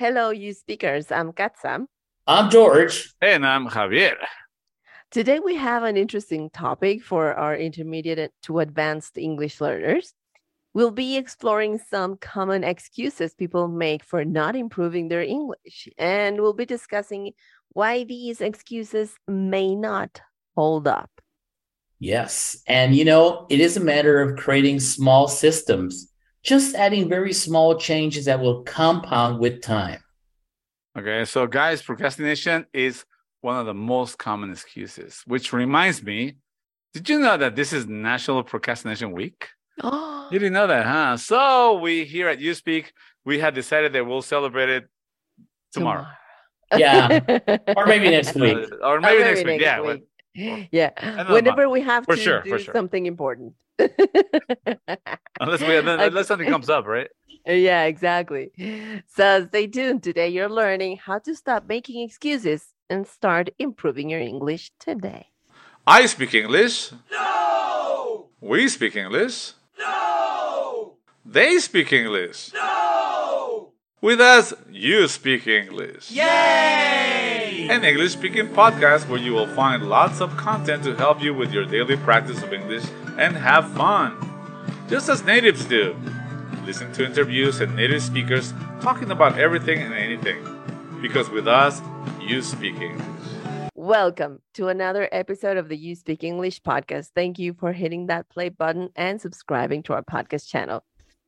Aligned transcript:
Hello, 0.00 0.30
you 0.30 0.54
speakers. 0.54 1.12
I'm 1.12 1.30
Katza. 1.34 1.84
I'm 2.26 2.48
George. 2.48 3.12
And 3.20 3.46
I'm 3.46 3.68
Javier. 3.68 4.16
Today 5.10 5.40
we 5.40 5.56
have 5.56 5.82
an 5.82 5.98
interesting 5.98 6.48
topic 6.48 7.02
for 7.02 7.34
our 7.34 7.54
intermediate 7.54 8.32
to 8.44 8.60
advanced 8.60 9.18
English 9.18 9.60
learners. 9.60 10.14
We'll 10.72 10.90
be 10.90 11.18
exploring 11.18 11.80
some 11.90 12.16
common 12.16 12.64
excuses 12.64 13.34
people 13.34 13.68
make 13.68 14.02
for 14.02 14.24
not 14.24 14.56
improving 14.56 15.08
their 15.08 15.20
English, 15.20 15.90
and 15.98 16.40
we'll 16.40 16.54
be 16.54 16.64
discussing 16.64 17.32
why 17.74 18.04
these 18.04 18.40
excuses 18.40 19.12
may 19.28 19.74
not 19.74 20.22
hold 20.56 20.88
up. 20.88 21.10
Yes. 21.98 22.62
And 22.66 22.96
you 22.96 23.04
know, 23.04 23.46
it 23.50 23.60
is 23.60 23.76
a 23.76 23.84
matter 23.84 24.22
of 24.22 24.38
creating 24.38 24.80
small 24.80 25.28
systems, 25.28 26.09
just 26.42 26.74
adding 26.74 27.08
very 27.08 27.32
small 27.32 27.76
changes 27.76 28.24
that 28.24 28.40
will 28.40 28.62
compound 28.62 29.38
with 29.38 29.62
time. 29.62 30.02
Okay. 30.98 31.24
So, 31.24 31.46
guys, 31.46 31.82
procrastination 31.82 32.66
is 32.72 33.04
one 33.40 33.56
of 33.56 33.66
the 33.66 33.74
most 33.74 34.18
common 34.18 34.50
excuses, 34.50 35.22
which 35.26 35.52
reminds 35.52 36.02
me 36.02 36.36
did 36.92 37.08
you 37.08 37.20
know 37.20 37.36
that 37.36 37.54
this 37.54 37.72
is 37.72 37.86
National 37.86 38.42
Procrastination 38.42 39.12
Week? 39.12 39.48
Oh, 39.82 40.28
You 40.32 40.38
didn't 40.38 40.54
know 40.54 40.66
that, 40.66 40.86
huh? 40.86 41.16
So, 41.16 41.78
we 41.78 42.04
here 42.04 42.28
at 42.28 42.40
You 42.40 42.54
Speak, 42.54 42.92
we 43.24 43.38
had 43.38 43.54
decided 43.54 43.92
that 43.92 44.06
we'll 44.06 44.22
celebrate 44.22 44.68
it 44.68 44.88
tomorrow. 45.72 46.06
Yeah. 46.76 47.20
Or 47.76 47.86
maybe 47.86 48.10
next 48.10 48.34
week. 48.34 48.56
Uh, 48.56 48.86
or 48.86 49.00
maybe 49.00 49.22
next 49.22 49.44
week. 49.44 49.60
Yeah. 49.60 49.96
But- 50.34 50.68
yeah. 50.72 50.90
Another 50.96 51.34
Whenever 51.34 51.68
we 51.68 51.80
have 51.82 52.04
For 52.04 52.16
to 52.16 52.20
sure, 52.20 52.42
do 52.42 52.50
for 52.50 52.58
sure. 52.58 52.74
something 52.74 53.06
important. 53.06 53.54
unless 55.40 55.60
we 55.62 55.76
unless 55.76 56.26
something 56.28 56.48
comes 56.48 56.68
up, 56.68 56.86
right? 56.86 57.08
Uh, 57.48 57.52
yeah, 57.52 57.84
exactly. 57.84 58.50
So 59.08 59.46
stay 59.46 59.66
tuned. 59.66 60.02
Today 60.02 60.28
you're 60.28 60.50
learning 60.50 60.98
how 60.98 61.18
to 61.20 61.34
stop 61.34 61.66
making 61.68 62.02
excuses 62.02 62.74
and 62.90 63.06
start 63.06 63.48
improving 63.58 64.10
your 64.10 64.20
English 64.20 64.72
today. 64.78 65.28
I 65.86 66.06
speak 66.06 66.34
English. 66.34 66.92
No. 67.10 68.28
We 68.40 68.68
speak 68.68 68.96
English. 68.96 69.52
No. 69.78 70.96
They 71.24 71.58
speak 71.58 71.92
English. 71.92 72.52
No. 72.52 73.72
With 74.02 74.20
us, 74.20 74.52
you 74.70 75.08
speak 75.08 75.46
English. 75.46 76.10
Yay! 76.10 77.19
An 77.70 77.84
English 77.84 78.14
speaking 78.14 78.48
podcast 78.48 79.08
where 79.08 79.20
you 79.20 79.32
will 79.32 79.46
find 79.46 79.88
lots 79.88 80.20
of 80.20 80.36
content 80.36 80.82
to 80.82 80.96
help 80.96 81.22
you 81.22 81.32
with 81.32 81.52
your 81.52 81.64
daily 81.64 81.96
practice 81.96 82.42
of 82.42 82.52
English 82.52 82.82
and 83.16 83.36
have 83.36 83.70
fun. 83.74 84.18
Just 84.88 85.08
as 85.08 85.22
natives 85.22 85.64
do. 85.66 85.94
Listen 86.66 86.92
to 86.94 87.04
interviews 87.04 87.60
and 87.60 87.76
native 87.76 88.02
speakers 88.02 88.52
talking 88.80 89.12
about 89.12 89.38
everything 89.38 89.78
and 89.78 89.94
anything. 89.94 90.42
Because 91.00 91.30
with 91.30 91.46
us, 91.46 91.80
you 92.20 92.42
speak 92.42 92.74
English. 92.74 93.06
Welcome 93.76 94.40
to 94.54 94.66
another 94.66 95.08
episode 95.12 95.56
of 95.56 95.68
the 95.68 95.76
You 95.76 95.94
Speak 95.94 96.24
English 96.24 96.62
podcast. 96.62 97.10
Thank 97.14 97.38
you 97.38 97.54
for 97.54 97.72
hitting 97.72 98.08
that 98.08 98.28
play 98.30 98.48
button 98.48 98.88
and 98.96 99.20
subscribing 99.20 99.84
to 99.84 99.92
our 99.92 100.02
podcast 100.02 100.48
channel. 100.48 100.82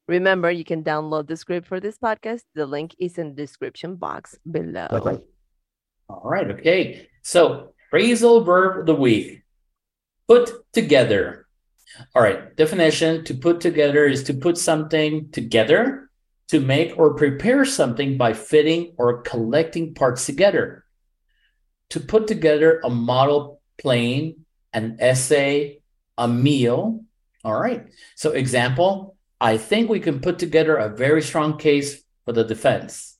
Remember, 0.08 0.50
you 0.50 0.64
can 0.64 0.82
download 0.82 1.28
the 1.28 1.36
script 1.36 1.68
for 1.68 1.78
this 1.78 1.98
podcast. 1.98 2.42
The 2.56 2.66
link 2.66 2.96
is 2.98 3.16
in 3.16 3.28
the 3.28 3.42
description 3.42 3.94
box 3.94 4.40
below. 4.50 4.88
All 6.12 6.30
right. 6.30 6.50
Okay. 6.50 7.08
So, 7.22 7.72
phrasal 7.92 8.44
verb 8.44 8.80
of 8.80 8.86
the 8.86 8.94
week 8.94 9.42
put 10.28 10.50
together. 10.72 11.46
All 12.14 12.22
right. 12.22 12.54
Definition 12.56 13.24
to 13.24 13.34
put 13.34 13.60
together 13.60 14.06
is 14.06 14.24
to 14.24 14.34
put 14.34 14.58
something 14.58 15.30
together, 15.30 16.10
to 16.48 16.60
make 16.60 16.98
or 16.98 17.14
prepare 17.14 17.64
something 17.64 18.18
by 18.18 18.32
fitting 18.32 18.94
or 18.98 19.22
collecting 19.22 19.94
parts 19.94 20.26
together. 20.26 20.84
To 21.90 22.00
put 22.00 22.26
together 22.26 22.80
a 22.84 22.90
model 22.90 23.60
plane, 23.78 24.44
an 24.72 24.96
essay, 25.00 25.80
a 26.18 26.28
meal. 26.28 27.04
All 27.44 27.58
right. 27.58 27.86
So, 28.16 28.32
example, 28.32 29.16
I 29.40 29.56
think 29.56 29.88
we 29.88 30.00
can 30.00 30.20
put 30.20 30.38
together 30.38 30.76
a 30.76 30.94
very 30.94 31.22
strong 31.22 31.58
case 31.58 32.02
for 32.24 32.32
the 32.32 32.44
defense. 32.44 33.11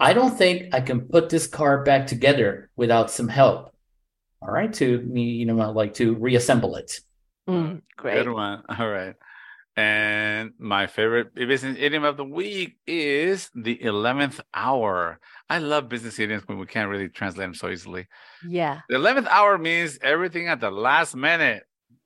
I 0.00 0.12
don't 0.12 0.36
think 0.36 0.74
I 0.74 0.80
can 0.80 1.00
put 1.02 1.28
this 1.28 1.46
car 1.46 1.82
back 1.82 2.06
together 2.06 2.70
without 2.76 3.10
some 3.10 3.28
help. 3.28 3.74
All 4.40 4.50
right, 4.50 4.72
to 4.74 4.98
me, 5.00 5.22
you 5.30 5.46
know, 5.46 5.56
like 5.72 5.94
to 5.94 6.14
reassemble 6.14 6.76
it. 6.76 7.00
Mm, 7.48 7.82
great. 7.96 8.24
Good 8.24 8.32
one. 8.32 8.62
All 8.78 8.88
right. 8.88 9.14
And 9.76 10.52
my 10.58 10.86
favorite 10.88 11.34
business 11.34 11.76
idiom 11.78 12.04
of 12.04 12.16
the 12.16 12.24
week 12.24 12.76
is 12.86 13.48
the 13.54 13.76
11th 13.78 14.40
hour. 14.52 15.20
I 15.48 15.58
love 15.58 15.88
business 15.88 16.18
idioms 16.18 16.42
when 16.46 16.58
we 16.58 16.66
can't 16.66 16.90
really 16.90 17.08
translate 17.08 17.44
them 17.44 17.54
so 17.54 17.68
easily. 17.68 18.08
Yeah. 18.46 18.80
The 18.88 18.96
11th 18.96 19.28
hour 19.28 19.56
means 19.56 19.98
everything 20.02 20.48
at 20.48 20.60
the 20.60 20.70
last 20.70 21.14
minute. 21.14 21.62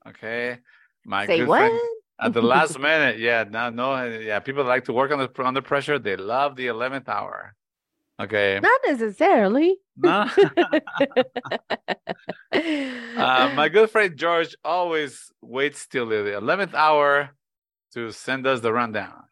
Okay. 0.07 0.59
My 1.07 1.27
Say 1.27 1.39
good 1.39 1.49
what? 1.49 1.59
friend- 1.61 1.81
at 2.21 2.33
the 2.35 2.43
last 2.43 2.79
minute. 2.89 3.19
Yeah. 3.19 3.45
No, 3.49 3.71
no. 3.71 4.05
Yeah. 4.07 4.39
People 4.41 4.65
like 4.65 4.85
to 4.85 4.93
work 4.93 5.11
on 5.11 5.19
the, 5.19 5.31
under 5.43 5.63
pressure. 5.63 5.99
They 5.99 6.17
love 6.17 6.57
the 6.57 6.67
11th 6.67 7.09
hour. 7.09 7.55
Okay. 8.21 8.61
Not 8.63 8.81
necessarily. 8.87 9.79
No. 9.97 10.11
uh, 12.53 13.53
my 13.57 13.69
good 13.69 13.91
friend 13.91 14.17
George 14.17 14.55
always 14.65 15.31
waits 15.41 15.87
till 15.87 16.07
the 16.07 16.17
11th 16.17 16.75
hour 16.75 17.31
to 17.95 18.11
send 18.13 18.47
us 18.47 18.61
the 18.61 18.73
rundown. 18.73 19.23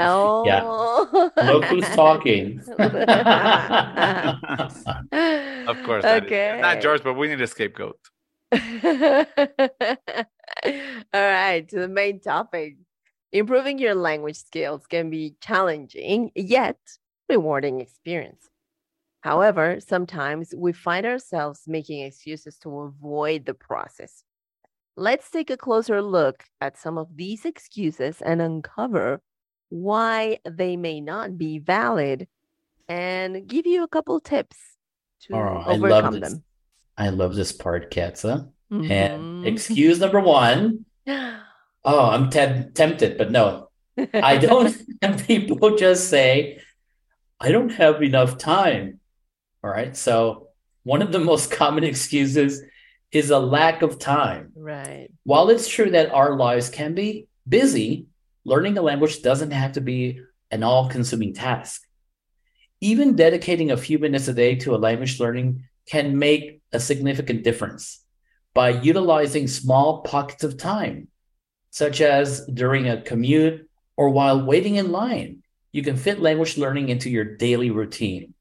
oh. 0.00 1.30
Look 1.36 1.64
who's 1.66 1.88
talking. 1.90 2.60
Of 2.68 2.76
course, 5.84 6.02
that 6.02 6.24
is- 6.24 6.26
Okay. 6.26 6.58
not 6.60 6.80
George, 6.80 7.02
but 7.02 7.14
we 7.14 7.28
need 7.28 7.40
a 7.40 7.46
scapegoat. 7.46 7.98
All 8.52 8.60
right, 11.14 11.66
to 11.68 11.78
the 11.80 11.88
main 11.88 12.20
topic. 12.20 12.76
Improving 13.32 13.78
your 13.78 13.94
language 13.94 14.36
skills 14.36 14.86
can 14.86 15.10
be 15.10 15.34
challenging, 15.40 16.30
yet 16.34 16.78
rewarding 17.36 17.80
experience. 17.80 18.48
However, 19.20 19.78
sometimes 19.80 20.54
we 20.56 20.72
find 20.72 21.04
ourselves 21.06 21.62
making 21.66 22.02
excuses 22.02 22.58
to 22.58 22.80
avoid 22.80 23.44
the 23.44 23.54
process. 23.54 24.22
Let's 24.96 25.30
take 25.30 25.50
a 25.50 25.56
closer 25.56 26.00
look 26.00 26.44
at 26.60 26.78
some 26.78 26.96
of 26.96 27.08
these 27.16 27.44
excuses 27.44 28.22
and 28.22 28.40
uncover 28.40 29.20
why 29.68 30.38
they 30.48 30.76
may 30.76 31.00
not 31.00 31.36
be 31.36 31.58
valid 31.58 32.28
and 32.88 33.46
give 33.48 33.66
you 33.66 33.82
a 33.82 33.88
couple 33.88 34.20
tips 34.20 34.56
to 35.22 35.34
Oh, 35.34 35.38
I 35.38 35.72
overcome 35.74 36.20
this. 36.20 36.32
them. 36.32 36.44
I 36.96 37.08
love 37.10 37.34
this 37.34 37.52
part, 37.52 37.90
Katza. 37.90 38.50
And 38.70 38.90
Mhm. 38.90 39.46
excuse 39.46 39.98
number 39.98 40.20
one. 40.20 40.84
Oh, 41.88 42.10
I'm 42.10 42.30
te- 42.30 42.70
tempted, 42.74 43.16
but 43.16 43.30
no, 43.30 43.68
I 44.14 44.38
don't. 44.38 44.74
And 45.02 45.20
people 45.24 45.76
just 45.76 46.10
say, 46.10 46.60
I 47.40 47.52
don't 47.52 47.70
have 47.70 48.02
enough 48.02 48.38
time. 48.38 49.00
All 49.62 49.70
right. 49.70 49.96
So, 49.96 50.48
one 50.84 51.02
of 51.02 51.12
the 51.12 51.18
most 51.30 51.50
common 51.50 51.84
excuses 51.84 52.62
is 53.12 53.30
a 53.30 53.38
lack 53.38 53.82
of 53.82 53.98
time. 53.98 54.52
Right. 54.54 55.08
While 55.24 55.50
it's 55.50 55.68
true 55.68 55.90
that 55.90 56.12
our 56.12 56.36
lives 56.36 56.70
can 56.70 56.94
be 56.94 57.28
busy, 57.48 58.06
learning 58.44 58.78
a 58.78 58.82
language 58.82 59.22
doesn't 59.22 59.52
have 59.52 59.72
to 59.72 59.80
be 59.80 60.20
an 60.50 60.62
all 60.62 60.88
consuming 60.88 61.34
task. 61.34 61.82
Even 62.80 63.16
dedicating 63.16 63.70
a 63.70 63.76
few 63.76 63.98
minutes 63.98 64.28
a 64.28 64.34
day 64.34 64.54
to 64.56 64.74
a 64.74 64.78
language 64.78 65.18
learning 65.18 65.64
can 65.86 66.18
make 66.18 66.60
a 66.72 66.80
significant 66.80 67.42
difference 67.42 68.04
by 68.54 68.70
utilizing 68.70 69.46
small 69.46 70.02
pockets 70.02 70.44
of 70.44 70.56
time, 70.56 71.08
such 71.70 72.00
as 72.00 72.44
during 72.46 72.88
a 72.88 73.00
commute 73.02 73.68
or 73.96 74.10
while 74.10 74.44
waiting 74.44 74.76
in 74.76 74.92
line. 74.92 75.42
You 75.76 75.82
can 75.82 75.98
fit 75.98 76.20
language 76.20 76.56
learning 76.56 76.88
into 76.88 77.10
your 77.10 77.36
daily 77.36 77.70
routine. 77.70 78.32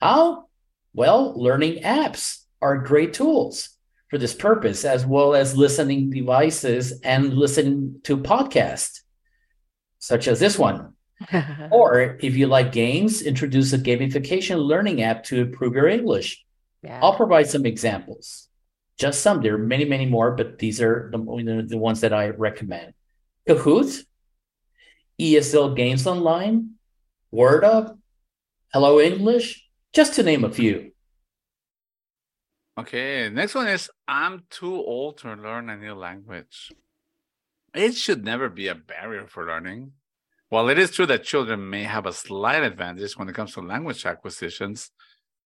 How? 0.00 0.46
Well, 0.92 1.40
learning 1.40 1.84
apps 1.84 2.42
are 2.60 2.78
great 2.78 3.12
tools 3.12 3.68
for 4.10 4.18
this 4.18 4.34
purpose, 4.34 4.84
as 4.84 5.06
well 5.06 5.36
as 5.36 5.56
listening 5.56 6.10
devices 6.10 7.00
and 7.04 7.32
listening 7.32 8.00
to 8.02 8.16
podcasts, 8.16 9.02
such 10.00 10.26
as 10.26 10.40
this 10.40 10.58
one. 10.58 10.94
Or 11.70 12.18
if 12.20 12.34
you 12.34 12.48
like 12.48 12.72
games, 12.72 13.22
introduce 13.22 13.72
a 13.72 13.78
gamification 13.78 14.58
learning 14.58 15.00
app 15.00 15.22
to 15.26 15.42
improve 15.42 15.74
your 15.74 15.86
English. 15.86 16.44
yeah. 16.82 16.98
I'll 17.00 17.14
provide 17.14 17.48
some 17.48 17.66
examples. 17.66 18.48
Just 18.98 19.22
some. 19.22 19.42
There 19.42 19.54
are 19.54 19.58
many, 19.74 19.84
many 19.84 20.06
more, 20.06 20.32
but 20.32 20.58
these 20.58 20.80
are 20.80 21.08
the, 21.12 21.66
the 21.68 21.78
ones 21.78 22.00
that 22.00 22.12
I 22.12 22.30
recommend. 22.30 22.94
Kahoot, 23.48 24.04
ESL 25.20 25.76
Games 25.76 26.06
Online, 26.06 26.70
WordUp, 27.32 27.98
Hello 28.72 29.00
English, 29.00 29.68
just 29.92 30.14
to 30.14 30.22
name 30.22 30.44
a 30.44 30.50
few. 30.50 30.90
Okay, 32.76 33.28
next 33.28 33.54
one 33.54 33.68
is 33.68 33.88
I'm 34.08 34.42
too 34.50 34.74
old 34.74 35.18
to 35.18 35.32
learn 35.34 35.70
a 35.70 35.76
new 35.76 35.94
language. 35.94 36.72
It 37.72 37.94
should 37.94 38.24
never 38.24 38.48
be 38.48 38.66
a 38.66 38.74
barrier 38.74 39.28
for 39.28 39.46
learning. 39.46 39.92
While 40.48 40.68
it 40.68 40.78
is 40.78 40.90
true 40.90 41.06
that 41.06 41.22
children 41.22 41.70
may 41.70 41.84
have 41.84 42.06
a 42.06 42.12
slight 42.12 42.64
advantage 42.64 43.16
when 43.16 43.28
it 43.28 43.34
comes 43.34 43.54
to 43.54 43.60
language 43.60 44.04
acquisitions, 44.04 44.90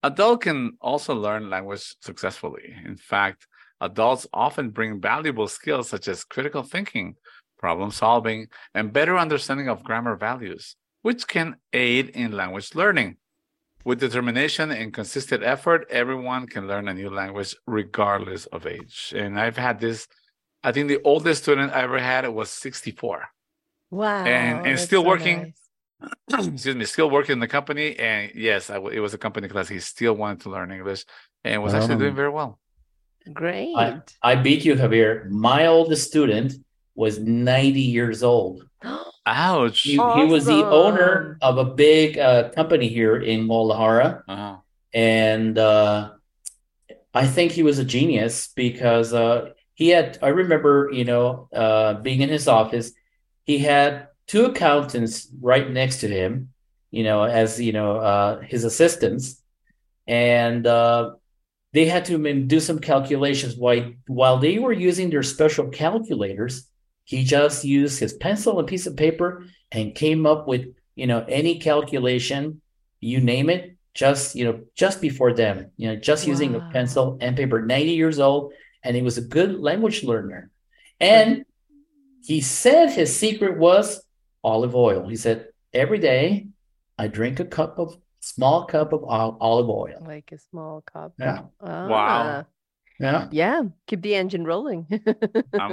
adults 0.03 0.45
can 0.45 0.79
also 0.81 1.15
learn 1.15 1.51
language 1.51 1.97
successfully. 2.01 2.75
In 2.87 2.97
fact, 2.97 3.47
adults 3.83 4.27
often 4.33 4.71
bring 4.71 5.01
valuable 5.01 5.49
skills 5.49 5.89
such 5.91 6.09
as 6.09 6.25
critical 6.25 6.63
thinking, 6.63 7.17
problem 7.59 7.91
solving, 7.91 8.47
and 8.75 8.93
better 8.93 9.17
understanding 9.19 9.69
of 9.69 9.83
grammar 9.85 10.17
values, 10.17 10.77
which 11.03 11.27
can 11.27 11.57
aid 11.73 12.09
in 12.11 12.33
language 12.33 12.75
learning. 12.75 13.17
With 13.85 14.01
determination 14.01 14.71
and 14.71 14.93
consistent 14.93 15.43
effort, 15.43 15.87
everyone 15.91 16.47
can 16.47 16.67
learn 16.67 16.89
a 16.89 16.95
new 16.95 17.11
language 17.11 17.55
regardless 17.67 18.47
of 18.47 18.67
age. 18.67 19.15
And 19.17 19.39
I've 19.41 19.57
had 19.57 19.81
this, 19.81 20.07
I 20.63 20.73
think 20.73 20.89
the 20.89 21.01
oldest 21.05 21.43
student 21.45 21.73
I 21.73 21.83
ever 21.83 21.99
had 21.99 22.29
was 22.29 22.51
64. 22.51 23.25
Wow. 23.91 24.25
and 24.27 24.67
and 24.67 24.79
still 24.79 25.03
so 25.03 25.09
working. 25.09 25.55
nice. 26.01 26.47
Excuse 26.53 26.77
me, 26.77 26.85
still 26.85 27.09
working 27.11 27.33
in 27.35 27.41
the 27.41 27.49
company. 27.49 27.97
And 27.99 28.31
yes, 28.35 28.69
I 28.69 28.75
w- 28.75 28.95
it 28.95 29.01
was 29.01 29.15
a 29.15 29.19
company 29.19 29.49
class. 29.49 29.69
He 29.69 29.81
still 29.81 30.13
wanted 30.15 30.41
to 30.43 30.51
learn 30.51 30.71
English 30.71 31.05
and 31.45 31.63
was 31.63 31.73
actually 31.73 31.97
doing 31.97 32.11
Um, 32.11 32.17
very 32.17 32.29
well. 32.31 32.59
Great. 33.33 33.75
I 34.23 34.35
beat 34.37 34.65
you, 34.65 34.75
Javier. 34.75 35.29
My 35.31 35.67
oldest 35.67 36.07
student 36.09 36.53
was 36.99 37.19
90 37.21 37.81
years 37.81 38.23
old. 38.23 38.69
Ouch. 39.27 39.83
He, 39.83 39.93
he 39.93 40.25
was 40.25 40.47
the 40.47 40.67
owner 40.67 41.39
of 41.41 41.59
a 41.59 41.65
big 41.65 42.19
uh, 42.19 42.51
company 42.51 42.89
here 42.89 43.17
in 43.17 43.47
Guadalajara. 43.47 44.25
Uh-huh. 44.27 44.57
and 44.93 45.57
uh, 45.59 46.11
I 47.15 47.27
think 47.27 47.53
he 47.53 47.63
was 47.63 47.79
a 47.79 47.85
genius 47.85 48.49
because 48.55 49.13
uh, 49.13 49.51
he 49.75 49.89
had. 49.89 50.19
I 50.23 50.29
remember, 50.29 50.91
you 50.93 51.05
know, 51.05 51.49
uh, 51.53 51.95
being 51.95 52.21
in 52.21 52.29
his 52.29 52.49
office, 52.49 52.93
he 53.45 53.59
had 53.59 54.09
two 54.27 54.47
accountants 54.47 55.29
right 55.41 55.71
next 55.71 56.01
to 56.01 56.09
him, 56.09 56.53
you 56.91 57.05
know, 57.05 57.25
as 57.25 57.61
you 57.61 57.73
know, 57.73 57.97
uh, 57.97 58.41
his 58.41 58.65
assistants, 58.65 59.43
and 60.07 60.67
uh, 60.67 61.13
they 61.73 61.87
had 61.87 62.05
to 62.07 62.45
do 62.45 62.61
some 62.61 62.79
calculations. 62.79 63.57
While 63.57 63.93
while 64.07 64.39
they 64.39 64.59
were 64.59 64.73
using 64.73 65.11
their 65.11 65.23
special 65.23 65.69
calculators, 65.69 66.68
he 67.09 67.25
just 67.25 67.65
used 67.65 67.99
his 67.99 68.13
pencil 68.13 68.59
and 68.59 68.69
piece 68.69 68.87
of 68.87 68.95
paper 68.95 69.47
and 69.73 69.95
came 69.95 70.27
up 70.27 70.47
with, 70.47 70.67
you 70.95 71.07
know, 71.07 71.25
any 71.27 71.59
calculation, 71.59 72.61
you 73.01 73.19
name 73.21 73.49
it, 73.49 73.79
just 73.95 74.37
you 74.37 74.45
know 74.45 74.61
just 74.77 75.01
before 75.01 75.33
them 75.33 75.73
you 75.77 75.89
know 75.89 75.97
just 75.97 76.25
using 76.25 76.55
a 76.55 76.61
pencil 76.61 77.19
and 77.21 77.37
paper 77.37 77.61
90 77.63 77.91
years 77.93 78.21
old 78.21 78.53
and 78.85 78.95
he 78.95 79.03
was 79.03 79.19
a 79.19 79.23
good 79.23 79.59
language 79.59 80.05
learner. 80.05 80.51
And 81.01 81.45
he 82.25 82.41
said 82.41 82.91
his 82.91 83.11
secret 83.17 83.59
was 83.59 84.03
olive 84.45 84.77
oil. 84.77 85.09
He 85.09 85.17
said 85.17 85.49
every 85.73 85.99
day 85.99 86.47
i 86.97 87.09
drink 87.09 87.41
a 87.41 87.45
cup 87.45 87.79
of 87.79 87.97
small 88.21 88.67
cup 88.67 88.93
of 88.93 89.03
olive 89.05 89.69
oil. 89.69 89.99
Like 90.07 90.31
a 90.31 90.39
small 90.39 90.83
cup. 90.83 91.15
yeah. 91.19 91.43
Ah, 91.61 92.45
yeah 92.99 93.29
Yeah. 93.31 93.63
Keep 93.87 94.03
the 94.03 94.15
engine 94.15 94.45
rolling. 94.45 94.87
I'm, 95.59 95.73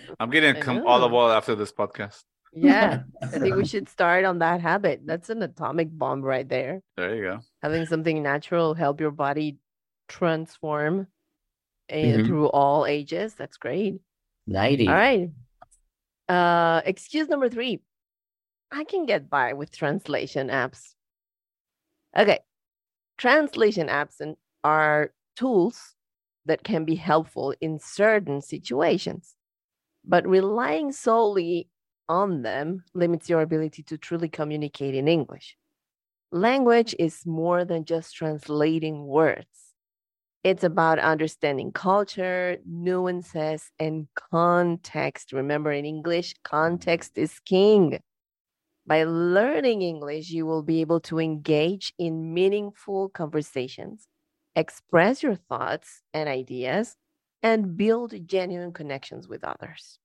I'm 0.20 0.30
getting 0.30 0.56
I 0.56 0.60
come 0.60 0.86
olive 0.86 1.10
know. 1.10 1.18
oil 1.18 1.30
after 1.32 1.54
this 1.54 1.72
podcast. 1.72 2.22
yeah. 2.52 3.02
I 3.22 3.26
think 3.26 3.56
we 3.56 3.64
should 3.64 3.88
start 3.88 4.24
on 4.24 4.38
that 4.40 4.60
habit. 4.60 5.02
That's 5.04 5.30
an 5.30 5.42
atomic 5.42 5.88
bomb 5.90 6.22
right 6.22 6.48
there. 6.48 6.82
There 6.96 7.14
you 7.14 7.22
go. 7.22 7.38
Having 7.62 7.86
something 7.86 8.22
natural 8.22 8.74
help 8.74 9.00
your 9.00 9.10
body 9.12 9.58
transform 10.08 11.06
Mhm. 11.90 12.26
through 12.26 12.48
all 12.50 12.86
ages. 12.86 13.34
That's 13.34 13.56
great. 13.56 14.00
90 14.46 14.86
All 14.88 14.94
right. 14.94 15.30
Uh, 16.28 16.82
excuse 16.84 17.28
number 17.28 17.48
three. 17.48 17.80
I 18.70 18.84
can 18.84 19.06
get 19.06 19.28
by 19.28 19.54
with 19.54 19.72
translation 19.74 20.48
apps. 20.48 20.94
Okay. 22.16 22.38
Translation 23.18 23.88
apps 23.88 24.20
and 24.20 24.36
are 24.62 25.12
tools 25.36 25.96
that 26.50 26.64
can 26.64 26.84
be 26.84 26.96
helpful 26.96 27.54
in 27.60 27.78
certain 27.78 28.42
situations, 28.42 29.36
but 30.04 30.26
relying 30.26 30.90
solely 30.90 31.68
on 32.08 32.42
them 32.42 32.82
limits 32.92 33.30
your 33.30 33.40
ability 33.40 33.84
to 33.84 33.96
truly 33.96 34.28
communicate 34.28 34.96
in 34.96 35.06
English. 35.06 35.56
Language 36.32 36.92
is 36.98 37.24
more 37.24 37.64
than 37.64 37.84
just 37.84 38.16
translating 38.16 39.06
words. 39.06 39.46
It's 40.42 40.64
about 40.64 40.98
understanding 40.98 41.70
culture, 41.70 42.56
nuances, 42.66 43.70
and 43.78 44.08
context. 44.32 45.32
Remember, 45.32 45.70
in 45.70 45.84
English, 45.84 46.34
context 46.42 47.16
is 47.16 47.38
king. 47.40 48.00
By 48.88 49.04
learning 49.04 49.82
English, 49.82 50.30
you 50.30 50.46
will 50.46 50.64
be 50.64 50.80
able 50.80 50.98
to 51.02 51.20
engage 51.20 51.92
in 51.96 52.34
meaningful 52.34 53.08
conversations, 53.10 54.08
express 54.56 55.22
your 55.22 55.36
thoughts 55.36 56.02
and 56.12 56.28
ideas, 56.28 56.96
and 57.42 57.76
build 57.76 58.14
genuine 58.26 58.72
connections 58.72 59.26
with 59.26 59.44
others. 59.44 59.98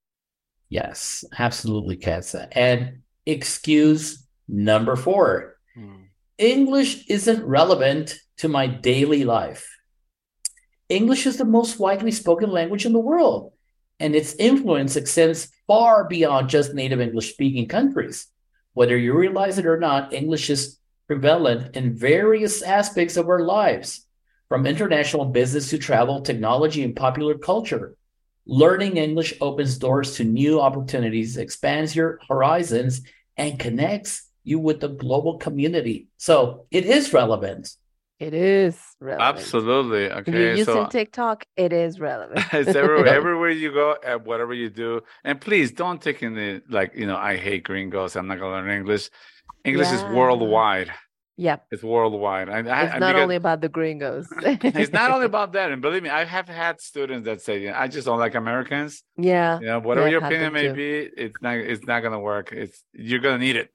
yes 0.70 1.26
absolutely 1.38 1.98
Katza. 1.98 2.48
and 2.52 3.02
excuse 3.26 4.26
number 4.48 4.96
four 4.96 5.58
hmm. 5.76 6.06
English 6.38 7.08
isn't 7.08 7.46
relevant 7.46 8.16
to 8.38 8.50
my 8.50 8.68
daily 8.68 9.24
life. 9.24 9.66
English 10.90 11.26
is 11.26 11.38
the 11.38 11.46
most 11.46 11.80
widely 11.80 12.12
spoken 12.12 12.52
language 12.52 12.86
in 12.86 12.94
the 12.94 13.00
world, 13.00 13.54
and 14.00 14.16
its 14.16 14.36
influence 14.36 14.96
extends 14.96 15.50
far 15.66 16.08
beyond 16.08 16.50
just 16.50 16.74
native 16.74 17.00
English 17.00 17.32
speaking 17.32 17.68
countries. 17.68 18.28
Whether 18.74 18.98
you 18.98 19.18
realize 19.18 19.58
it 19.58 19.66
or 19.66 19.80
not, 19.80 20.14
English 20.14 20.50
is 20.50 20.78
prevalent 21.08 21.76
in 21.76 21.96
various 21.96 22.62
aspects 22.62 23.16
of 23.16 23.30
our 23.30 23.40
lives, 23.40 24.05
from 24.50 24.66
international 24.66 25.26
business 25.26 25.70
to 25.70 25.78
travel, 25.78 26.22
technology, 26.22 26.84
and 26.84 26.96
popular 26.96 27.38
culture. 27.38 27.96
Learning 28.46 28.98
English 28.98 29.34
opens 29.42 29.78
doors 29.78 30.16
to 30.18 30.24
new 30.24 30.62
opportunities, 30.62 31.38
expands 31.38 31.96
your 31.96 32.20
horizons, 32.28 33.02
and 33.38 33.60
connects 33.60 34.30
you 34.44 34.60
with 34.60 34.80
the 34.80 34.90
global 34.90 35.38
community. 35.38 36.08
So 36.18 36.68
it 36.70 36.86
is 36.86 37.12
relevant. 37.12 37.76
It 38.20 38.34
is 38.34 38.80
relevant. 39.02 39.38
Absolutely. 39.38 40.10
Okay. 40.10 40.32
If 40.32 40.36
you're 40.36 40.52
using 40.52 40.66
So 40.66 40.86
TikTok, 40.88 41.46
it 41.58 41.74
is 41.74 42.00
relevant. 42.00 42.46
it's 42.54 42.76
everywhere, 42.76 43.08
everywhere 43.20 43.50
you 43.50 43.74
go, 43.74 43.98
and 44.06 44.24
whatever 44.26 44.54
you 44.54 44.70
do. 44.70 45.02
And 45.24 45.42
please 45.42 45.72
don't 45.72 46.02
take 46.02 46.24
in 46.24 46.34
the 46.34 46.62
like, 46.70 46.96
you 46.96 47.08
know, 47.08 47.18
I 47.18 47.36
hate 47.36 47.64
gringos. 47.66 48.16
I'm 48.16 48.28
not 48.28 48.40
gonna 48.40 48.52
learn 48.52 48.70
English. 48.70 49.10
English 49.66 49.92
is 49.92 50.04
worldwide. 50.04 50.92
Yep. 51.38 51.66
It's 51.72 51.84
worldwide. 51.84 52.48
I, 52.50 52.54
I, 52.60 52.84
It's 52.86 52.94
I- 52.96 53.00
not 53.00 53.16
only 53.18 53.36
about 53.36 53.60
the 53.60 53.68
gringos. 53.70 54.28
it's 54.42 54.94
not 54.94 55.12
only 55.12 55.26
about 55.34 55.52
that. 55.54 55.72
And 55.72 55.82
believe 55.82 56.02
me, 56.04 56.10
I 56.10 56.24
have 56.24 56.48
had 56.48 56.80
students 56.80 57.26
that 57.26 57.42
say, 57.42 57.70
I 57.70 57.88
just 57.90 58.06
don't 58.08 58.20
like 58.20 58.36
Americans. 58.36 59.04
yeah. 59.18 59.60
You 59.60 59.66
know, 59.66 59.80
whatever 59.80 60.08
Yeah, 60.08 60.12
your 60.12 60.24
opinion 60.26 60.54
may 60.54 60.68
too. 60.70 60.74
be, 60.74 60.92
it's 61.24 61.36
not 61.42 61.56
it's 61.58 61.86
not 61.86 62.00
gonna 62.04 62.20
work. 62.22 62.52
It's 62.54 62.84
you're 62.94 63.20
gonna 63.20 63.38
need 63.40 63.58
it. 63.58 63.70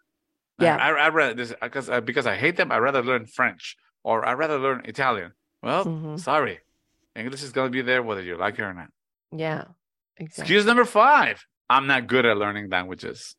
Yeah. 0.58 0.76
I, 0.76 0.90
I, 0.90 1.08
rather 1.08 1.34
this 1.34 1.52
because 1.60 1.88
I, 1.90 2.00
because 2.00 2.26
I 2.26 2.36
hate 2.36 2.56
them. 2.56 2.72
I'd 2.72 2.78
rather 2.78 3.02
learn 3.02 3.26
French 3.26 3.76
or 4.04 4.26
I'd 4.26 4.34
rather 4.38 4.58
learn 4.58 4.82
Italian. 4.86 5.32
Well, 5.62 5.84
Mhm. 5.84 6.18
sorry, 6.20 6.60
English 7.14 7.42
is 7.42 7.52
gonna 7.52 7.70
be 7.70 7.82
there 7.82 8.02
whether 8.02 8.22
you 8.22 8.36
like 8.38 8.58
it 8.58 8.62
or 8.62 8.72
not. 8.72 8.88
Yeah. 9.32 9.64
Exactly. 10.16 10.42
Excuse 10.42 10.64
number 10.66 10.84
five. 10.86 11.44
I'm 11.68 11.86
not 11.86 12.06
good 12.06 12.24
at 12.26 12.36
learning 12.38 12.68
languages. 12.70 13.36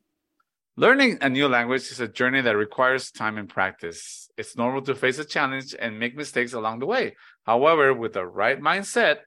Learning 0.78 1.18
a 1.20 1.28
new 1.28 1.48
language 1.48 1.90
is 1.90 2.00
a 2.00 2.08
journey 2.08 2.40
that 2.40 2.56
requires 2.56 3.10
time 3.10 3.36
and 3.36 3.46
practice. 3.46 4.30
It's 4.38 4.56
normal 4.56 4.80
to 4.82 4.94
face 4.94 5.18
a 5.18 5.24
challenge 5.24 5.74
and 5.78 6.00
make 6.00 6.16
mistakes 6.16 6.54
along 6.54 6.78
the 6.78 6.86
way. 6.86 7.14
However, 7.44 7.92
with 7.92 8.14
the 8.14 8.24
right 8.24 8.58
mindset, 8.58 9.18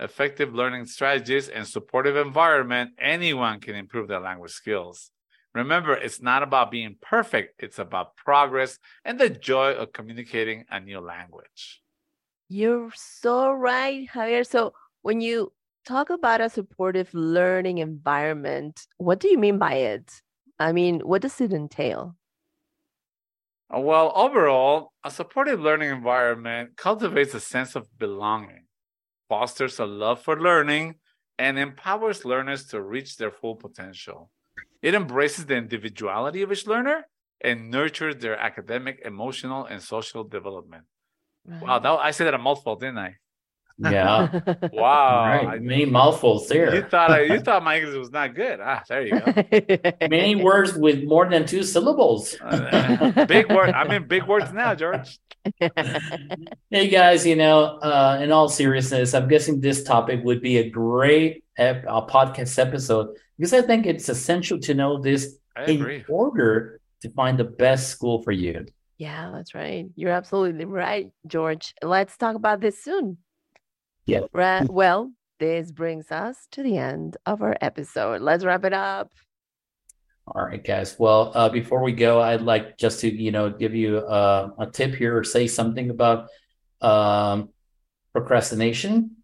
effective 0.00 0.54
learning 0.54 0.86
strategies, 0.86 1.50
and 1.50 1.66
supportive 1.66 2.16
environment, 2.16 2.92
anyone 2.98 3.60
can 3.60 3.74
improve 3.74 4.08
their 4.08 4.20
language 4.20 4.52
skills. 4.52 5.10
Remember, 5.54 5.92
it's 5.92 6.22
not 6.22 6.42
about 6.42 6.70
being 6.70 6.96
perfect, 7.02 7.62
it's 7.62 7.78
about 7.78 8.16
progress 8.16 8.78
and 9.04 9.20
the 9.20 9.28
joy 9.28 9.72
of 9.72 9.92
communicating 9.92 10.64
a 10.70 10.80
new 10.80 11.00
language. 11.00 11.82
You're 12.48 12.92
so 12.94 13.52
right, 13.52 14.08
Javier. 14.08 14.46
So 14.46 14.72
when 15.02 15.20
you 15.20 15.52
talk 15.84 16.08
about 16.08 16.40
a 16.40 16.48
supportive 16.48 17.12
learning 17.12 17.76
environment, 17.78 18.86
what 18.96 19.20
do 19.20 19.28
you 19.28 19.36
mean 19.36 19.58
by 19.58 19.74
it? 19.74 20.10
I 20.58 20.72
mean, 20.72 21.00
what 21.00 21.22
does 21.22 21.40
it 21.40 21.52
entail? 21.52 22.16
Uh, 23.74 23.80
Well, 23.80 24.12
overall, 24.14 24.92
a 25.04 25.10
supportive 25.10 25.60
learning 25.60 25.90
environment 25.90 26.76
cultivates 26.76 27.34
a 27.34 27.40
sense 27.40 27.74
of 27.76 27.96
belonging, 27.98 28.66
fosters 29.28 29.78
a 29.80 29.86
love 29.86 30.22
for 30.22 30.40
learning, 30.40 31.00
and 31.38 31.58
empowers 31.58 32.24
learners 32.24 32.66
to 32.68 32.82
reach 32.82 33.16
their 33.16 33.32
full 33.32 33.56
potential. 33.56 34.32
It 34.82 34.94
embraces 34.94 35.46
the 35.46 35.56
individuality 35.56 36.42
of 36.42 36.52
each 36.52 36.66
learner 36.66 37.08
and 37.40 37.70
nurtures 37.70 38.16
their 38.18 38.38
academic, 38.38 39.00
emotional, 39.04 39.66
and 39.66 39.82
social 39.82 40.24
development. 40.24 40.86
Wow, 41.60 41.78
that, 41.80 41.90
I 42.00 42.12
said 42.12 42.26
that 42.26 42.34
a 42.34 42.38
mouthful, 42.38 42.76
didn't 42.76 42.98
I? 42.98 43.16
Yeah. 43.78 44.28
Wow. 44.72 45.18
All 45.18 45.26
right. 45.26 45.46
I- 45.46 45.58
Many 45.58 45.86
mouthfuls 45.86 46.48
you 46.50 46.82
thought 46.82 47.10
I, 47.10 47.22
you 47.22 47.40
thought 47.40 47.62
my 47.64 47.78
English 47.78 47.96
was 47.96 48.10
not 48.12 48.34
good. 48.34 48.60
Ah, 48.62 48.82
there 48.88 49.06
you 49.06 49.18
go. 49.20 49.32
Many 50.08 50.36
words 50.36 50.74
with 50.74 51.04
more 51.04 51.28
than 51.28 51.44
two 51.46 51.62
syllables. 51.64 52.36
Uh, 52.40 53.24
big 53.26 53.50
word. 53.50 53.70
I 53.70 53.86
mean, 53.88 54.06
big 54.06 54.24
words 54.24 54.52
now, 54.52 54.74
George. 54.74 55.18
Hey 56.70 56.88
guys, 56.88 57.26
you 57.26 57.36
know, 57.36 57.78
uh, 57.82 58.18
in 58.22 58.32
all 58.32 58.48
seriousness, 58.48 59.14
I'm 59.14 59.28
guessing 59.28 59.60
this 59.60 59.84
topic 59.84 60.24
would 60.24 60.40
be 60.40 60.58
a 60.58 60.68
great 60.70 61.44
ep- 61.58 61.84
uh, 61.86 62.04
podcast 62.06 62.58
episode 62.58 63.08
because 63.38 63.52
I 63.52 63.62
think 63.62 63.86
it's 63.86 64.08
essential 64.08 64.58
to 64.60 64.74
know 64.74 65.00
this 65.00 65.36
in 65.66 66.04
order 66.08 66.80
to 67.02 67.10
find 67.10 67.38
the 67.38 67.44
best 67.44 67.90
school 67.90 68.22
for 68.22 68.32
you. 68.32 68.66
Yeah, 68.98 69.30
that's 69.34 69.54
right. 69.54 69.86
You're 69.96 70.12
absolutely 70.12 70.64
right, 70.64 71.10
George. 71.26 71.74
Let's 71.82 72.16
talk 72.16 72.36
about 72.36 72.60
this 72.60 72.82
soon. 72.82 73.18
Yeah. 74.06 74.20
Ra- 74.32 74.66
well, 74.68 75.12
this 75.38 75.72
brings 75.72 76.10
us 76.10 76.46
to 76.52 76.62
the 76.62 76.78
end 76.78 77.16
of 77.26 77.42
our 77.42 77.56
episode. 77.60 78.20
Let's 78.20 78.44
wrap 78.44 78.64
it 78.64 78.72
up. 78.72 79.10
All 80.26 80.44
right, 80.44 80.64
guys. 80.64 80.96
Well, 80.98 81.32
uh, 81.34 81.48
before 81.50 81.82
we 81.82 81.92
go, 81.92 82.20
I'd 82.20 82.40
like 82.40 82.78
just 82.78 83.00
to, 83.00 83.14
you 83.14 83.30
know, 83.30 83.50
give 83.50 83.74
you 83.74 83.98
uh, 83.98 84.50
a 84.58 84.66
tip 84.66 84.94
here 84.94 85.18
or 85.18 85.24
say 85.24 85.46
something 85.46 85.90
about 85.90 86.28
um, 86.80 87.50
procrastination. 88.12 89.16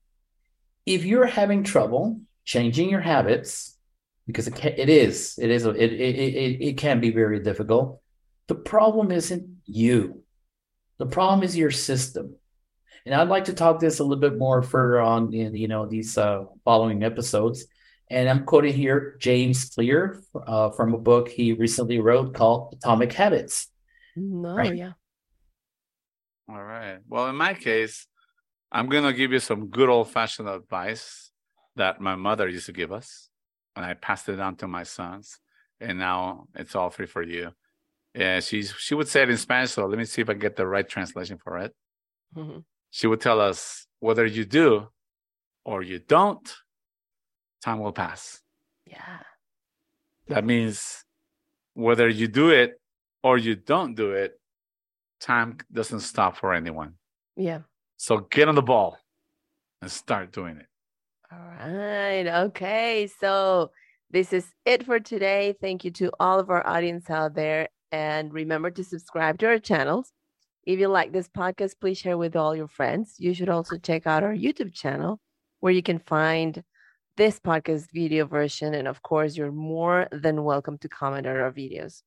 If 0.85 1.05
you're 1.05 1.27
having 1.27 1.65
trouble 1.65 2.21
changing 2.45 2.91
your 2.91 3.01
habits, 3.01 3.79
because 4.27 4.47
it 4.47 4.55
can, 4.55 4.75
it 4.77 4.89
is, 4.89 5.39
it 5.41 5.51
is, 5.51 5.65
it, 5.65 5.77
it, 5.77 5.93
it, 5.93 6.63
it 6.63 6.77
can 6.77 7.01
be 7.01 7.11
very 7.11 7.41
difficult. 7.41 8.01
The 8.49 8.55
problem 8.57 9.11
isn't 9.11 9.49
you. 9.65 10.23
The 10.99 11.07
problem 11.07 11.43
is 11.43 11.57
your 11.57 11.71
system. 11.71 12.37
And 13.07 13.15
I'd 13.15 13.29
like 13.29 13.45
to 13.45 13.53
talk 13.55 13.81
this 13.81 13.99
a 13.99 14.05
little 14.05 14.21
bit 14.21 14.37
more 14.39 14.63
further 14.63 15.01
on 15.01 15.33
in, 15.33 15.55
you 15.55 15.69
know, 15.69 15.87
these 15.87 16.19
uh, 16.19 16.45
following 16.65 17.03
episodes. 17.03 17.65
And 18.11 18.29
I'm 18.29 18.45
quoting 18.45 18.75
here 18.75 19.17
James 19.21 19.67
Clear 19.71 20.23
uh, 20.47 20.71
from 20.71 20.95
a 20.95 20.99
book 20.99 21.29
he 21.29 21.53
recently 21.53 21.99
wrote 22.01 22.35
called 22.35 22.75
Atomic 22.75 23.13
Habits. 23.13 23.69
No, 24.17 24.55
Right. 24.55 24.77
yeah. 24.77 24.93
All 26.49 26.63
right. 26.63 26.99
Well, 27.09 27.29
in 27.29 27.37
my 27.37 27.55
case, 27.55 28.07
I'm 28.73 28.89
going 28.89 29.05
to 29.05 29.13
give 29.13 29.33
you 29.33 29.39
some 29.39 29.69
good 29.69 29.89
old 29.89 30.11
fashioned 30.11 30.49
advice 30.49 31.31
that 31.77 32.01
my 32.01 32.17
mother 32.17 32.49
used 32.49 32.67
to 32.67 32.73
give 32.73 32.93
us. 32.93 33.29
And 33.77 33.85
I 33.85 33.95
passed 33.95 34.29
it 34.29 34.41
on 34.41 34.57
to 34.57 34.67
my 34.67 34.83
sons. 34.83 35.39
And 35.81 35.99
now 35.99 36.49
it's 36.57 36.75
all 36.75 36.91
free 36.91 37.07
for 37.07 37.23
you. 37.23 37.53
Yeah, 38.15 38.41
she's, 38.41 38.75
she 38.77 38.95
would 38.97 39.07
say 39.09 39.23
it 39.23 39.31
in 39.31 39.37
Spanish. 39.37 39.71
So 39.71 39.87
let 39.87 39.97
me 39.97 40.05
see 40.05 40.21
if 40.21 40.29
I 40.29 40.35
get 40.35 40.57
the 40.57 40.67
right 40.67 40.87
translation 40.87 41.39
for 41.39 41.59
it. 41.59 41.73
Mhm. 42.37 42.65
She 42.91 43.07
would 43.07 43.21
tell 43.21 43.41
us 43.41 43.87
whether 44.01 44.27
you 44.27 44.45
do 44.45 44.89
or 45.65 45.83
you 45.83 45.99
don't, 45.99 46.53
time 47.65 47.79
will 47.79 47.93
pass. 47.93 48.41
Yeah. 48.87 49.19
That 50.29 50.45
means 50.45 51.05
whether 51.75 52.09
you 52.09 52.29
do 52.29 52.51
it 52.51 52.81
or 53.23 53.39
you 53.39 53.55
don't 53.55 53.95
do 53.95 54.13
it, 54.13 54.41
time 55.21 55.59
doesn't 55.73 56.01
stop 56.01 56.37
for 56.37 56.55
anyone. 56.55 56.95
Yeah. 57.37 57.61
So 57.97 58.19
get 58.19 58.49
on 58.49 58.55
the 58.55 58.63
ball 58.63 58.99
and 59.83 59.91
start 59.91 60.33
doing 60.33 60.57
it. 60.57 60.67
All 61.33 61.39
right. 61.39 62.27
Okay. 62.47 63.09
So 63.21 63.71
this 64.11 64.33
is 64.33 64.47
it 64.65 64.85
for 64.85 64.99
today. 64.99 65.55
Thank 65.61 65.85
you 65.85 65.91
to 65.93 66.11
all 66.19 66.41
of 66.41 66.51
our 66.51 66.67
audience 66.67 67.09
out 67.11 67.35
there. 67.35 67.69
And 67.93 68.33
remember 68.33 68.71
to 68.71 68.85
subscribe 68.85 69.39
to 69.41 69.47
our 69.47 69.59
channels. 69.59 70.13
If 70.65 70.79
you 70.79 70.89
like 70.89 71.13
this 71.13 71.29
podcast, 71.29 71.75
please 71.81 71.99
share 71.99 72.19
with 72.19 72.37
all 72.37 72.55
your 72.55 72.69
friends. 72.69 73.15
You 73.19 73.35
should 73.35 73.49
also 73.49 73.79
check 73.79 74.07
out 74.07 74.23
our 74.23 74.35
YouTube 74.35 74.75
channel 74.75 75.21
where 75.61 75.73
you 75.73 75.83
can 75.83 75.99
find 75.99 76.63
this 77.17 77.41
podcast 77.41 77.89
video 77.93 78.27
version. 78.27 78.75
And 78.75 78.87
of 78.87 79.03
course, 79.03 79.37
you're 79.37 79.53
more 79.53 80.09
than 80.13 80.45
welcome 80.45 80.79
to 80.79 80.89
comment 80.89 81.27
on 81.27 81.37
our 81.37 81.53
videos. 81.53 82.03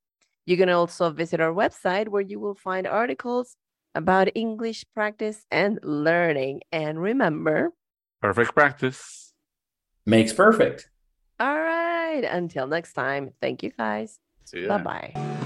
You 0.46 0.56
can 0.56 0.68
also 0.68 1.10
visit 1.10 1.40
our 1.40 1.52
website 1.52 2.08
where 2.08 2.22
you 2.22 2.38
will 2.38 2.54
find 2.54 2.86
articles 2.86 3.56
about 3.94 4.28
English 4.34 4.84
practice 4.94 5.46
and 5.50 5.78
learning. 5.82 6.62
And 6.72 7.00
remember, 7.00 7.70
Perfect 8.20 8.54
practice. 8.54 9.34
Makes 10.06 10.32
perfect. 10.32 10.88
All 11.38 11.60
right. 11.60 12.24
Until 12.24 12.66
next 12.66 12.94
time. 12.94 13.32
Thank 13.40 13.62
you 13.62 13.70
guys. 13.70 14.18
See 14.44 14.62
ya. 14.62 14.78
Bye 14.78 15.12
bye. 15.14 15.40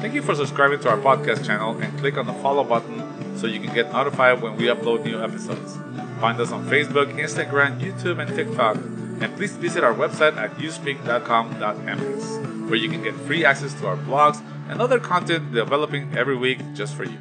Thank 0.00 0.14
you 0.14 0.22
for 0.22 0.34
subscribing 0.34 0.78
to 0.80 0.90
our 0.90 0.96
podcast 0.96 1.44
channel 1.44 1.76
and 1.78 1.98
click 1.98 2.16
on 2.16 2.26
the 2.26 2.32
follow 2.34 2.62
button 2.62 3.36
so 3.36 3.48
you 3.48 3.58
can 3.60 3.74
get 3.74 3.92
notified 3.92 4.40
when 4.40 4.56
we 4.56 4.66
upload 4.66 5.04
new 5.04 5.20
episodes. 5.22 5.76
Find 6.20 6.40
us 6.40 6.52
on 6.52 6.66
Facebook, 6.66 7.12
Instagram, 7.18 7.80
YouTube, 7.80 8.20
and 8.20 8.34
TikTok. 8.34 8.76
And 9.20 9.34
please 9.36 9.56
visit 9.56 9.82
our 9.82 9.94
website 9.94 10.36
at 10.36 10.54
uspk.com.mx, 10.58 12.20
where 12.68 12.76
you 12.76 12.88
can 12.88 13.02
get 13.02 13.14
free 13.14 13.44
access 13.44 13.74
to 13.74 13.88
our 13.88 13.96
blogs 13.96 14.40
and 14.68 14.80
other 14.80 15.00
content 15.00 15.52
developing 15.52 16.16
every 16.16 16.36
week 16.36 16.60
just 16.74 16.94
for 16.94 17.02
you. 17.02 17.18